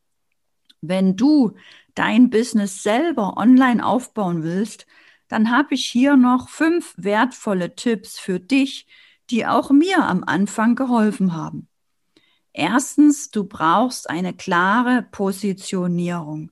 Wenn 0.81 1.15
du 1.15 1.53
dein 1.93 2.31
Business 2.31 2.81
selber 2.81 3.37
online 3.37 3.85
aufbauen 3.85 4.41
willst, 4.41 4.87
dann 5.27 5.51
habe 5.51 5.75
ich 5.75 5.85
hier 5.85 6.15
noch 6.15 6.49
fünf 6.49 6.95
wertvolle 6.97 7.75
Tipps 7.75 8.17
für 8.17 8.39
dich, 8.39 8.87
die 9.29 9.45
auch 9.45 9.69
mir 9.69 10.03
am 10.03 10.23
Anfang 10.23 10.75
geholfen 10.75 11.33
haben. 11.33 11.67
Erstens, 12.53 13.29
du 13.29 13.43
brauchst 13.43 14.09
eine 14.09 14.33
klare 14.33 15.03
Positionierung 15.11 16.51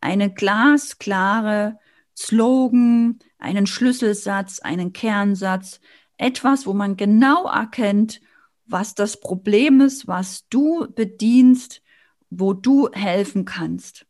eine 0.00 0.32
glasklare 0.32 1.78
Slogan, 2.16 3.18
einen 3.38 3.66
Schlüsselsatz, 3.66 4.60
einen 4.60 4.92
Kernsatz, 4.92 5.80
etwas, 6.16 6.66
wo 6.66 6.72
man 6.72 6.96
genau 6.96 7.46
erkennt, 7.46 8.20
was 8.66 8.94
das 8.94 9.20
Problem 9.20 9.80
ist, 9.80 10.06
was 10.06 10.48
du 10.48 10.86
bedienst, 10.94 11.82
wo 12.30 12.52
du 12.52 12.90
helfen 12.92 13.44
kannst. 13.44 14.06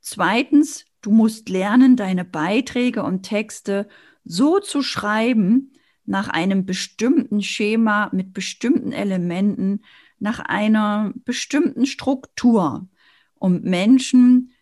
Zweitens, 0.00 0.84
du 1.00 1.10
musst 1.10 1.48
lernen, 1.48 1.96
deine 1.96 2.24
Beiträge 2.24 3.02
und 3.02 3.22
Texte 3.22 3.88
so 4.24 4.60
zu 4.60 4.82
schreiben, 4.82 5.72
nach 6.04 6.28
einem 6.28 6.66
bestimmten 6.66 7.42
Schema 7.42 8.10
mit 8.12 8.32
bestimmten 8.32 8.92
Elementen, 8.92 9.84
nach 10.18 10.40
einer 10.40 11.12
bestimmten 11.24 11.86
Struktur, 11.86 12.88
um 13.34 13.60
Menschen 13.62 14.52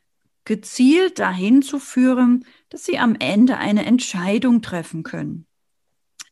gezielt 0.45 1.19
dahin 1.19 1.63
zu 1.63 1.79
führen, 1.79 2.45
dass 2.69 2.85
sie 2.85 2.99
am 2.99 3.15
Ende 3.19 3.59
eine 3.59 3.85
Entscheidung 3.87 4.63
treffen 4.63 5.03
können. 5.03 5.47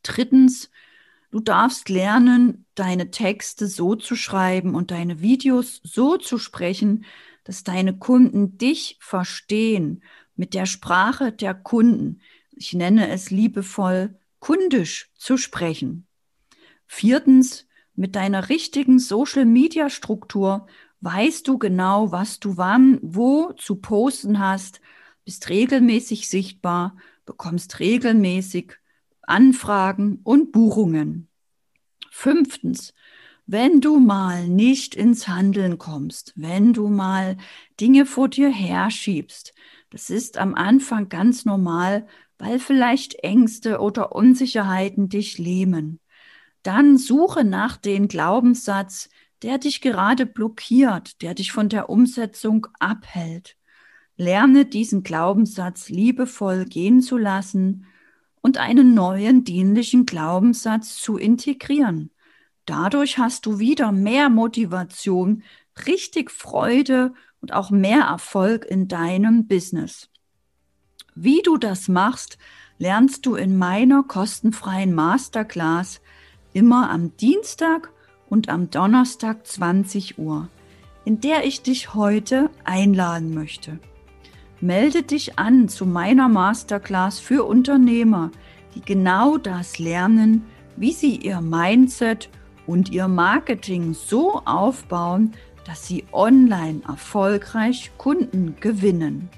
Drittens, 0.03 0.71
du 1.31 1.41
darfst 1.41 1.89
lernen, 1.89 2.67
deine 2.75 3.11
Texte 3.11 3.67
so 3.67 3.95
zu 3.95 4.17
schreiben 4.17 4.75
und 4.75 4.91
deine 4.91 5.21
Videos 5.21 5.81
so 5.85 6.17
zu 6.17 6.39
sprechen, 6.39 7.05
dass 7.45 7.65
deine 7.65 7.99
Kunden 7.99 8.59
dich 8.59 8.99
verstehen 9.01 10.03
mit 10.37 10.55
der 10.55 10.67
Sprache 10.67 11.33
der 11.33 11.55
Kunden. 11.55 12.21
Ich 12.53 12.73
nenne 12.75 13.09
es 13.09 13.31
liebevoll 13.31 14.19
kundisch 14.39 15.11
zu 15.17 15.37
sprechen. 15.37 16.07
Viertens, 16.87 17.67
mit 17.95 18.15
deiner 18.15 18.49
richtigen 18.49 18.99
Social-Media-Struktur 18.99 20.69
weißt 21.01 21.47
du 21.49 21.59
genau, 21.59 22.13
was 22.13 22.39
du 22.39 22.57
wann, 22.57 22.99
wo 23.03 23.53
zu 23.53 23.77
posten 23.77 24.39
hast, 24.39 24.81
bist 25.25 25.49
regelmäßig 25.49 26.29
sichtbar, 26.29 26.97
bekommst 27.27 27.81
regelmäßig 27.81 28.78
Anfragen 29.29 30.21
und 30.25 30.53
Buchungen. 30.53 31.29
Fünftens, 32.11 32.95
wenn 33.47 33.81
du 33.81 33.99
mal 33.99 34.49
nicht 34.49 34.95
ins 34.95 35.29
Handeln 35.29 35.79
kommst, 35.79 36.33
wenn 36.37 36.73
du 36.73 36.89
mal 36.89 37.37
Dinge 37.81 38.07
vor 38.07 38.29
dir 38.29 38.51
herschiebst, 38.51 39.55
das 39.91 40.11
ist 40.11 40.37
am 40.37 40.55
Anfang 40.55 41.09
ganz 41.09 41.45
normal, 41.45 42.07
weil 42.39 42.59
vielleicht 42.59 43.15
Ängste 43.25 43.81
oder 43.81 44.15
Unsicherheiten 44.15 45.09
dich 45.09 45.39
lähmen. 45.39 46.01
Dann 46.63 46.99
suche 46.99 47.45
nach 47.45 47.77
dem 47.77 48.09
Glaubenssatz, 48.09 49.09
der 49.43 49.59
dich 49.59 49.81
gerade 49.81 50.27
blockiert, 50.27 51.23
der 51.23 51.35
dich 51.35 51.53
von 51.53 51.69
der 51.69 51.89
Umsetzung 51.89 52.67
abhält. 52.81 53.57
Lerne 54.17 54.67
diesen 54.67 55.05
Glaubenssatz 55.05 55.89
liebevoll 55.89 56.65
gehen 56.65 57.01
zu 57.01 57.17
lassen 57.17 57.87
und 58.49 58.57
einen 58.57 58.95
neuen 58.95 59.45
dienlichen 59.45 60.07
Glaubenssatz 60.07 60.97
zu 60.97 61.19
integrieren. 61.19 62.11
Dadurch 62.65 63.19
hast 63.19 63.45
du 63.45 63.59
wieder 63.59 63.93
mehr 63.93 64.31
Motivation, 64.31 65.43
richtig 65.87 66.31
Freude 66.31 67.13
und 67.43 67.53
auch 67.53 67.71
mehr 67.71 68.05
Erfolg 68.05 68.65
in 68.65 68.89
deinem 68.89 69.49
Business. 69.49 70.09
Wie 71.15 71.43
du 71.45 71.59
das 71.59 71.89
machst, 71.89 72.39
lernst 72.79 73.27
du 73.27 73.35
in 73.35 73.59
meiner 73.59 74.03
kostenfreien 74.03 74.95
Masterclass 74.95 76.01
immer 76.55 76.89
am 76.89 77.15
Dienstag 77.19 77.93
und 78.31 78.49
am 78.49 78.71
Donnerstag 78.71 79.47
20 79.47 80.19
Uhr, 80.19 80.49
in 81.05 81.21
der 81.21 81.45
ich 81.45 81.61
dich 81.61 81.93
heute 81.93 82.49
einladen 82.65 83.35
möchte. 83.35 83.79
Melde 84.61 85.03
dich 85.03 85.39
an 85.39 85.69
zu 85.69 85.87
meiner 85.87 86.29
Masterclass 86.29 87.21
für 87.21 87.45
Unternehmer, 87.45 88.31
die 88.75 88.81
genau 88.81 89.39
das 89.39 89.79
lernen, 89.79 90.45
wie 90.77 90.93
sie 90.93 91.17
ihr 91.17 91.41
Mindset 91.41 92.29
und 92.67 92.91
ihr 92.91 93.09
Marketing 93.09 93.95
so 93.95 94.43
aufbauen, 94.45 95.33
dass 95.65 95.87
sie 95.87 96.05
online 96.13 96.81
erfolgreich 96.89 97.93
Kunden 97.99 98.57
gewinnen. 98.61 99.29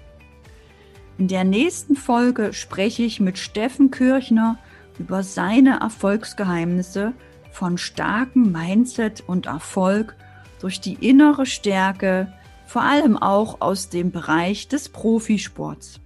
In 1.18 1.28
der 1.28 1.44
nächsten 1.44 1.96
Folge 1.96 2.52
spreche 2.54 3.02
ich 3.02 3.20
mit 3.20 3.36
Steffen 3.36 3.90
Kirchner 3.90 4.58
über 4.98 5.22
seine 5.22 5.80
Erfolgsgeheimnisse 5.80 7.12
von 7.52 7.76
starkem 7.76 8.52
Mindset 8.52 9.22
und 9.26 9.46
Erfolg 9.46 10.16
durch 10.60 10.80
die 10.80 10.94
innere 10.94 11.46
Stärke, 11.46 12.32
vor 12.70 12.82
allem 12.82 13.16
auch 13.16 13.60
aus 13.60 13.88
dem 13.88 14.12
Bereich 14.12 14.68
des 14.68 14.88
Profisports. 14.88 15.98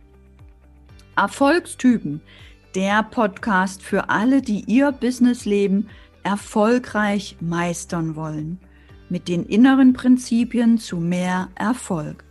Erfolgstypen, 1.14 2.23
der 2.75 3.02
Podcast 3.02 3.83
für 3.83 4.09
alle, 4.09 4.40
die 4.40 4.64
ihr 4.66 4.90
Businessleben 4.90 5.90
erfolgreich 6.23 7.37
meistern 7.40 8.16
wollen, 8.16 8.59
mit 9.11 9.28
den 9.28 9.44
inneren 9.44 9.92
Prinzipien 9.92 10.78
zu 10.78 10.97
mehr 10.97 11.49
Erfolg. 11.54 12.25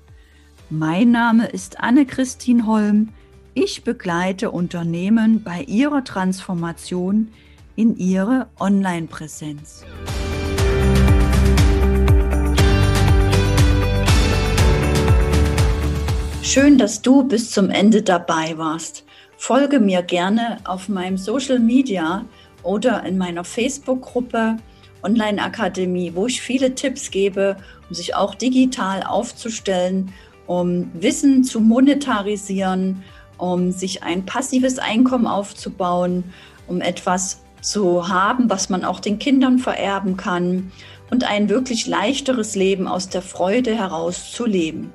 Mein 0.71 1.11
Name 1.11 1.45
ist 1.45 1.79
Anne-Christine 1.79 2.65
Holm. 2.65 3.09
Ich 3.53 3.83
begleite 3.83 4.49
Unternehmen 4.49 5.43
bei 5.43 5.61
ihrer 5.61 6.03
Transformation 6.03 7.27
in 7.75 7.97
ihre 7.97 8.47
Online-Präsenz. 8.59 9.85
Schön, 16.45 16.77
dass 16.77 17.01
du 17.01 17.23
bis 17.23 17.51
zum 17.51 17.69
Ende 17.69 18.01
dabei 18.01 18.57
warst. 18.57 19.05
Folge 19.38 19.79
mir 19.79 20.03
gerne 20.03 20.58
auf 20.65 20.89
meinem 20.89 21.17
Social 21.17 21.58
Media 21.58 22.25
oder 22.63 23.06
in 23.06 23.17
meiner 23.17 23.45
Facebook-Gruppe 23.45 24.58
Online 25.03 25.41
Akademie, 25.41 26.12
wo 26.13 26.27
ich 26.27 26.41
viele 26.41 26.75
Tipps 26.75 27.12
gebe, 27.12 27.56
um 27.88 27.95
sich 27.95 28.15
auch 28.15 28.36
digital 28.36 29.03
aufzustellen, 29.03 30.12
um 30.45 30.91
Wissen 30.93 31.45
zu 31.45 31.62
monetarisieren, 31.62 33.01
um 33.38 33.71
sich 33.71 34.03
ein 34.03 34.25
passives 34.25 34.79
Einkommen 34.79 35.27
aufzubauen, 35.27 36.25
um 36.67 36.82
etwas 36.82 37.41
zu 37.62 38.10
haben, 38.10 38.49
was 38.49 38.67
man 38.67 38.84
auch 38.84 38.99
den 38.99 39.17
Kindern 39.17 39.60
vererben 39.60 40.17
kann 40.17 40.73
und 41.10 41.23
ein 41.23 41.47
wirklich 41.47 41.88
leichteres 41.88 42.56
Leben 42.56 42.86
aus 42.89 43.08
der 43.08 43.21
Freude 43.21 43.77
heraus 43.77 44.34
zu 44.34 44.45
leben. 44.45 44.91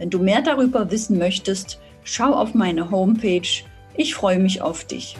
Wenn 0.00 0.08
du 0.08 0.18
mehr 0.18 0.40
darüber 0.40 0.90
wissen 0.90 1.18
möchtest, 1.18 1.78
schau 2.04 2.32
auf 2.32 2.54
meine 2.54 2.90
Homepage. 2.90 3.62
Ich 3.94 4.14
freue 4.14 4.38
mich 4.38 4.62
auf 4.62 4.84
dich. 4.84 5.14